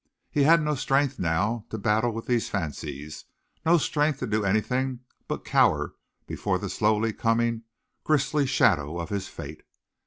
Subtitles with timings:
[0.31, 3.25] He had no strength now to battle with these fancies,
[3.63, 5.93] no strength to do anything but cower
[6.25, 7.65] before the slowly coming,
[8.03, 9.61] grisly shadow of his fate.